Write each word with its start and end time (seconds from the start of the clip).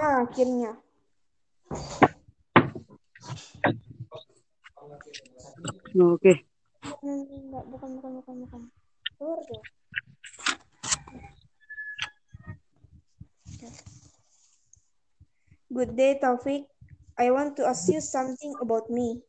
Ah, 0.00 0.26
akhirnya. 0.26 0.72
Oh, 5.94 6.18
Oke. 6.18 6.32
Hmm, 7.00 7.22
Enggak, 7.30 7.64
bukan, 7.70 7.90
bukan, 7.96 8.10
bukan, 8.20 8.34
bukan. 8.44 8.60
Keluar 9.16 9.40
tuh. 9.46 9.62
Good 15.70 15.96
day, 15.96 16.18
Taufik. 16.22 16.66
I 17.18 17.30
want 17.30 17.54
to 17.56 17.66
ask 17.66 17.86
you 17.90 18.02
something 18.02 18.54
about 18.60 18.90
me. 18.90 19.22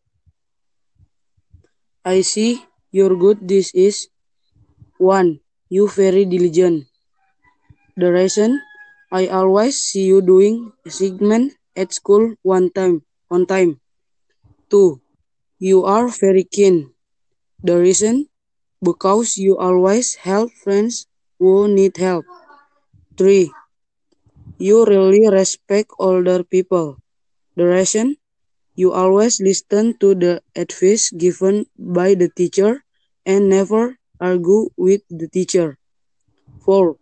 I 2.05 2.21
see 2.21 2.61
your 2.91 3.17
good 3.17 3.45
this 3.45 3.73
is 3.73 4.09
one. 4.97 5.41
You 5.69 5.89
very 5.89 6.25
diligent. 6.25 6.85
The 7.97 8.11
reason 8.11 8.61
I 9.15 9.27
always 9.27 9.77
see 9.79 10.03
you 10.11 10.21
doing 10.21 10.73
assignment 10.85 11.53
at 11.75 11.93
school 11.93 12.35
one 12.43 12.69
time 12.71 13.03
on 13.31 13.45
time. 13.47 13.79
Two. 14.69 15.01
You 15.59 15.85
are 15.85 16.07
very 16.09 16.43
keen. 16.43 16.93
The 17.63 17.77
reason 17.79 18.27
because 18.83 19.37
you 19.37 19.57
always 19.57 20.15
help 20.15 20.51
friends 20.63 21.07
who 21.39 21.67
need 21.67 21.97
help. 21.97 22.25
Three. 23.17 23.51
You 24.59 24.85
really 24.85 25.27
respect 25.29 25.91
older 25.99 26.43
people. 26.43 26.97
The 27.55 27.65
reason 27.67 28.17
you 28.75 28.91
always 28.93 29.39
listen 29.41 29.97
to 29.99 30.15
the 30.15 30.41
advice 30.55 31.11
given 31.11 31.67
by 31.77 32.15
the 32.15 32.29
teacher 32.29 32.83
and 33.25 33.49
never 33.49 33.97
argue 34.19 34.69
with 34.77 35.01
the 35.09 35.27
teacher. 35.27 35.77
4. 36.65 36.97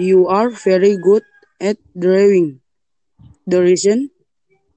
You 0.00 0.26
are 0.28 0.50
very 0.50 0.96
good 0.96 1.22
at 1.60 1.78
drawing. 1.98 2.60
The 3.46 3.62
reason 3.62 4.10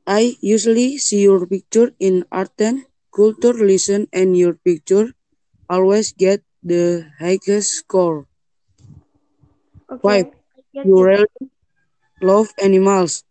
I 0.08 0.38
usually 0.42 0.98
see 0.98 1.22
your 1.24 1.46
picture 1.48 1.92
in 2.00 2.26
art 2.32 2.54
and 2.60 2.86
culture 3.16 3.54
lesson 3.54 4.08
and 4.14 4.38
your 4.38 4.54
picture 4.54 5.14
always 5.70 6.14
get 6.14 6.44
the 6.64 7.08
highest 7.20 7.72
score. 7.82 8.28
Okay. 9.90 10.32
You 10.84 11.04
really 11.04 11.26
love 12.22 12.54
animals. 12.62 13.24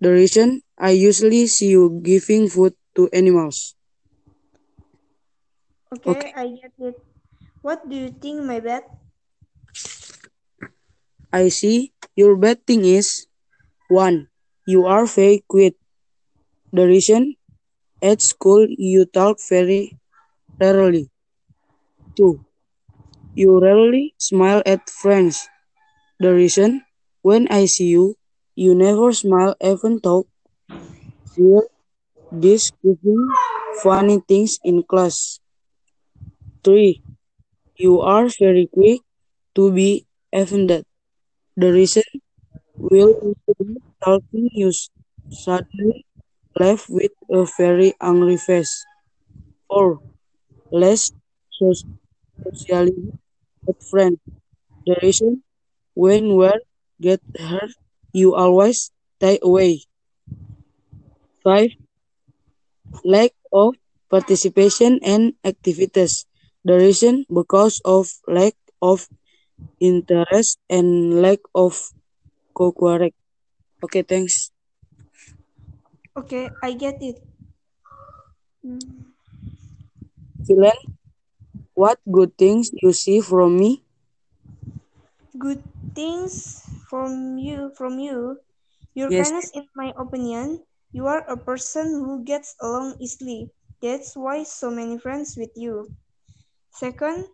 The 0.00 0.12
reason 0.12 0.62
I 0.78 0.90
usually 0.90 1.46
see 1.46 1.68
you 1.70 2.00
giving 2.02 2.48
food 2.48 2.74
to 2.96 3.08
animals. 3.12 3.74
Okay, 5.92 6.26
Okay. 6.26 6.34
I 6.34 6.48
get 6.48 6.72
it. 6.78 6.96
What 7.62 7.88
do 7.88 7.96
you 7.96 8.10
think, 8.10 8.42
my 8.44 8.60
bet? 8.60 8.84
I 11.32 11.48
see 11.48 11.92
your 12.14 12.36
bad 12.36 12.64
thing 12.66 12.84
is 12.84 13.26
one, 13.88 14.28
you 14.66 14.86
are 14.86 15.06
very 15.06 15.44
quiet. 15.48 15.76
The 16.72 16.86
reason 16.86 17.36
at 18.02 18.22
school 18.22 18.66
you 18.70 19.06
talk 19.06 19.38
very 19.48 19.98
rarely. 20.60 21.10
Two, 22.16 22.46
you 23.34 23.60
rarely 23.60 24.14
smile 24.18 24.62
at 24.66 24.88
friends. 24.90 25.48
The 26.20 26.34
reason 26.34 26.84
when 27.22 27.48
I 27.48 27.66
see 27.66 27.88
you, 27.88 28.16
you 28.54 28.74
never 28.74 29.12
smile 29.12 29.56
even 29.62 30.00
talk. 30.00 30.26
Fear 31.34 31.62
discussing 32.38 33.28
funny 33.82 34.20
things 34.28 34.58
in 34.64 34.82
class. 34.84 35.40
Three, 36.64 37.02
you 37.76 38.00
are 38.00 38.28
very 38.38 38.66
quick 38.72 39.02
to 39.54 39.72
be 39.72 40.06
offended. 40.32 40.86
The 41.56 41.72
reason 41.72 42.04
will 42.76 43.34
you 43.58 43.76
talking 44.04 44.48
you 44.52 44.68
s- 44.68 44.90
suddenly 45.30 46.06
left 46.58 46.88
with 46.88 47.12
a 47.30 47.46
very 47.58 47.94
angry 48.00 48.36
face. 48.36 48.84
Four, 49.68 50.00
less 50.70 51.10
so- 51.50 51.72
socially 52.44 53.12
with 53.66 53.82
friends. 53.90 54.18
The 54.86 54.96
reason 55.02 55.42
when 55.94 56.34
where 56.36 56.60
get 57.00 57.20
hurt, 57.38 57.72
you 58.12 58.34
always 58.34 58.92
stay 59.18 59.38
away. 59.42 59.82
Five, 61.44 61.72
lack 63.04 63.32
of 63.52 63.74
participation 64.10 64.98
and 65.02 65.34
activities. 65.44 66.26
The 66.64 66.76
reason 66.76 67.24
because 67.32 67.80
of 67.84 68.08
lack 68.26 68.54
of 68.80 69.08
interest 69.80 70.58
and 70.68 71.20
lack 71.22 71.40
of 71.54 71.92
cooperate. 72.54 73.14
Okay, 73.84 74.02
thanks. 74.02 74.50
Okay, 76.16 76.50
I 76.62 76.72
get 76.74 77.02
it. 77.02 77.22
Philan, 80.46 80.78
what 81.74 81.98
good 82.10 82.36
things 82.38 82.70
you 82.82 82.92
see 82.92 83.20
from 83.20 83.56
me? 83.58 83.84
Good 85.38 85.62
things 85.94 86.62
from 86.88 87.38
you, 87.38 87.70
from 87.76 87.98
you. 87.98 88.38
Your 88.94 89.10
Yes. 89.10 89.12
kindness, 89.12 89.50
in 89.54 89.66
my 89.74 89.92
opinion, 89.96 90.64
you 90.92 91.06
are 91.06 91.20
a 91.28 91.36
person 91.36 91.86
who 92.04 92.24
gets 92.24 92.54
along 92.60 92.96
easily. 93.00 93.50
That's 93.82 94.16
why 94.16 94.44
so 94.44 94.70
many 94.70 94.98
friends 94.98 95.36
with 95.36 95.50
you. 95.56 95.92
Second, 96.70 97.26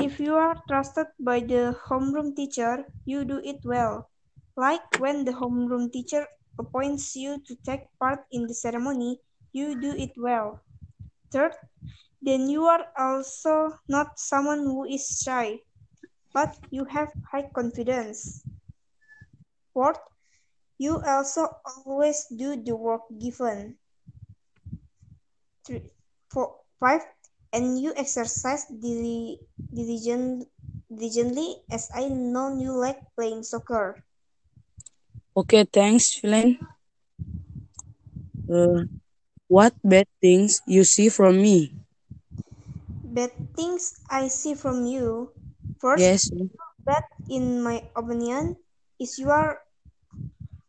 if 0.00 0.18
you 0.20 0.34
are 0.34 0.56
trusted 0.68 1.06
by 1.20 1.40
the 1.40 1.76
homeroom 1.84 2.34
teacher, 2.34 2.84
you 3.04 3.24
do 3.24 3.40
it 3.44 3.60
well. 3.64 4.08
Like 4.56 4.82
when 4.98 5.24
the 5.24 5.32
homeroom 5.32 5.92
teacher 5.92 6.26
appoints 6.58 7.16
you 7.16 7.40
to 7.46 7.56
take 7.64 7.86
part 7.98 8.24
in 8.32 8.46
the 8.46 8.54
ceremony, 8.54 9.20
you 9.52 9.80
do 9.80 9.92
it 9.92 10.12
well. 10.16 10.60
Third, 11.30 11.52
then 12.20 12.48
you 12.48 12.64
are 12.64 12.86
also 12.96 13.78
not 13.88 14.18
someone 14.18 14.60
who 14.60 14.84
is 14.84 15.22
shy, 15.24 15.60
but 16.32 16.56
you 16.70 16.84
have 16.84 17.12
high 17.30 17.48
confidence. 17.54 18.44
Fourth, 19.72 20.00
you 20.78 21.00
also 21.06 21.48
always 21.64 22.26
do 22.36 22.56
the 22.56 22.76
work 22.76 23.02
given. 23.18 23.76
Three, 25.64 25.90
four, 26.30 26.56
five, 26.80 27.02
and 27.52 27.78
you 27.80 27.92
exercise 27.96 28.66
dili- 28.70 29.38
diligent, 29.72 30.48
diligently 30.90 31.62
as 31.70 31.90
I 31.94 32.08
know 32.08 32.56
you 32.58 32.72
like 32.72 33.00
playing 33.16 33.42
soccer. 33.44 34.04
Okay, 35.36 35.64
thanks, 35.64 36.14
Philan. 36.20 36.56
Uh, 38.48 38.84
what 39.48 39.74
bad 39.84 40.06
things 40.20 40.60
you 40.66 40.84
see 40.84 41.08
from 41.08 41.40
me? 41.42 41.74
Bad 43.04 43.32
things 43.54 43.94
I 44.10 44.28
see 44.28 44.54
from 44.54 44.86
you. 44.86 45.32
First, 45.78 46.14
Yes. 46.14 46.30
bad 46.84 47.04
in 47.28 47.62
my 47.62 47.88
opinion 47.94 48.56
is 48.98 49.18
you 49.18 49.30
are 49.30 49.60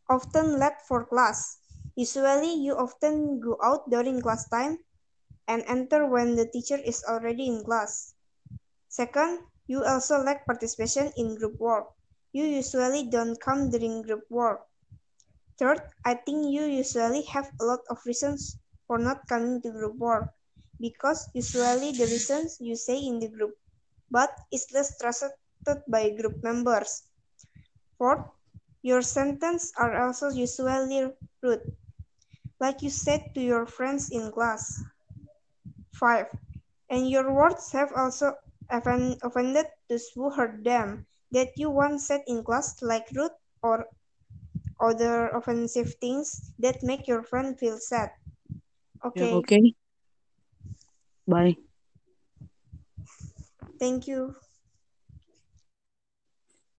often 0.10 0.60
late 0.60 0.80
for 0.88 1.06
class. 1.06 1.58
Usually, 1.96 2.54
you 2.54 2.76
often 2.76 3.40
go 3.40 3.58
out 3.64 3.90
during 3.90 4.22
class 4.22 4.48
time 4.50 4.80
and 5.48 5.64
enter 5.68 6.06
when 6.08 6.36
the 6.36 6.46
teacher 6.48 6.78
is 6.78 7.04
already 7.08 7.48
in 7.48 7.64
class. 7.64 8.14
Second, 8.90 9.40
you 9.68 9.84
also 9.84 10.22
lack 10.24 10.46
participation 10.46 11.12
in 11.18 11.36
group 11.36 11.60
work. 11.60 11.88
You 12.32 12.46
usually 12.46 13.10
don't 13.10 13.40
come 13.40 13.70
during 13.70 14.02
group 14.02 14.24
work. 14.30 14.62
Third, 15.58 15.82
I 16.04 16.16
think 16.16 16.54
you 16.54 16.66
usually 16.66 17.24
have 17.24 17.52
a 17.62 17.66
lot 17.66 17.80
of 17.90 18.00
reasons 18.06 18.58
for 18.88 18.98
not 18.98 19.28
coming 19.28 19.62
to 19.62 19.72
group 19.72 19.96
work 19.98 20.30
because 20.80 21.30
usually 21.34 21.92
the 21.92 22.06
reasons 22.06 22.58
you 22.60 22.76
say 22.76 22.98
in 22.98 23.20
the 23.20 23.30
group 23.30 23.56
but 24.12 24.30
is 24.52 24.68
less 24.74 24.98
trusted 25.00 25.32
by 25.88 26.10
group 26.12 26.44
members. 26.44 27.04
Fourth, 27.98 28.26
your 28.82 29.02
sentences 29.02 29.72
are 29.78 30.06
also 30.06 30.30
usually 30.30 31.10
rude, 31.42 31.76
like 32.60 32.82
you 32.82 32.90
said 32.90 33.34
to 33.34 33.42
your 33.42 33.66
friends 33.66 34.12
in 34.12 34.32
class. 34.32 34.84
5. 35.94 36.28
And 36.90 37.10
your 37.10 37.34
words 37.34 37.72
have 37.74 37.92
also 37.96 38.36
offended 38.70 39.68
those 39.90 40.10
who 40.16 40.30
heard 40.32 40.64
them 40.64 41.08
that 41.32 41.58
you 41.58 41.70
once 41.70 42.08
said 42.08 42.22
in 42.28 42.44
class, 42.44 42.82
like 42.82 43.10
rude 43.16 43.32
or 43.62 43.88
other 44.80 45.30
offensive 45.30 45.96
things 46.02 46.52
that 46.60 46.84
make 46.84 47.08
your 47.08 47.24
friend 47.24 47.58
feel 47.60 47.80
sad. 47.80 48.12
Yeah, 49.16 49.26
Okay, 49.26 49.34
okay. 49.34 49.74
Bye. 51.28 51.58
thank 53.80 54.08
you. 54.08 54.36